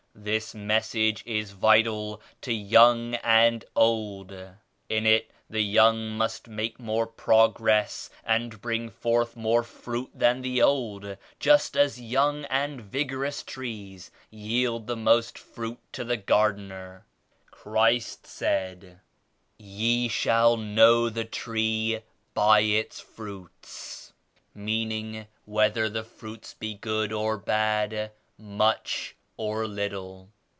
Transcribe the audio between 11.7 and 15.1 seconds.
as young and vigorous trees yield the